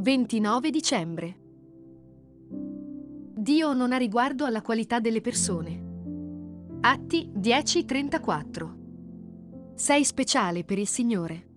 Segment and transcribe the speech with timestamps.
[0.00, 1.36] «29 dicembre.
[3.34, 6.78] Dio non ha riguardo alla qualità delle persone.
[6.80, 9.74] Atti 10:34.
[9.74, 11.48] Sei speciale per il Signore.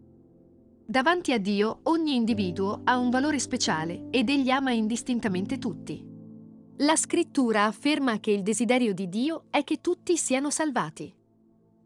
[0.86, 6.06] Davanti a Dio ogni individuo ha un valore speciale ed egli ama indistintamente tutti.
[6.80, 11.16] La scrittura afferma che il desiderio di Dio è che tutti siano salvati.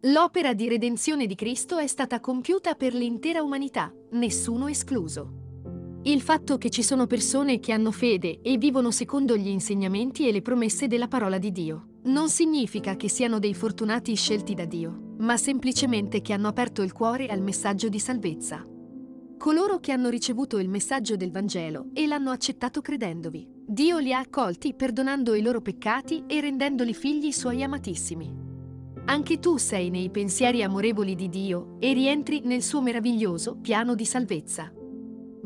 [0.05, 5.45] L'opera di redenzione di Cristo è stata compiuta per l'intera umanità, nessuno escluso.
[6.03, 10.31] Il fatto che ci sono persone che hanno fede e vivono secondo gli insegnamenti e
[10.31, 15.15] le promesse della parola di Dio non significa che siano dei fortunati scelti da Dio,
[15.17, 18.63] ma semplicemente che hanno aperto il cuore al messaggio di salvezza.
[19.37, 24.19] Coloro che hanno ricevuto il messaggio del Vangelo e l'hanno accettato credendovi, Dio li ha
[24.19, 28.45] accolti perdonando i loro peccati e rendendoli figli suoi amatissimi.
[29.05, 34.05] Anche tu sei nei pensieri amorevoli di Dio e rientri nel suo meraviglioso piano di
[34.05, 34.71] salvezza.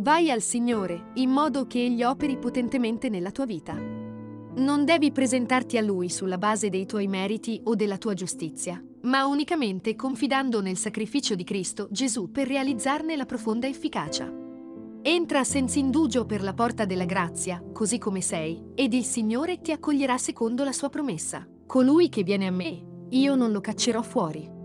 [0.02, 3.75] Vai al Signore in modo che Egli operi potentemente nella tua vita.
[3.75, 9.28] Non devi presentarti a Lui sulla base dei tuoi meriti o della tua giustizia, ma
[9.28, 14.28] unicamente confidando nel sacrificio di Cristo Gesù per realizzarne la profonda efficacia.
[15.03, 19.72] Entra senza indugio per la porta della grazia, così come sei, ed il Signore ti
[19.72, 21.48] accoglierà secondo la sua promessa.
[21.68, 24.61] Colui che viene a me, io non lo caccerò fuori.